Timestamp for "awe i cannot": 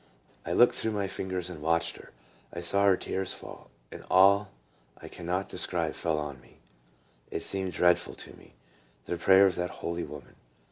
4.09-5.49